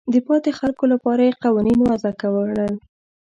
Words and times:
د 0.13 0.15
پاتې 0.27 0.49
خلکو 0.59 0.83
لپاره 0.93 1.21
یې 1.27 1.39
قوانین 1.43 1.79
وضع 1.89 2.11
کړل. 2.21 2.73